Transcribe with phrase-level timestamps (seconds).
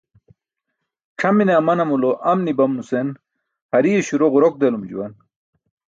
[1.19, 3.07] C̣ʰamine amanamulo am nibam nusan,
[3.71, 5.13] hariye śuro ġurok delum juwan.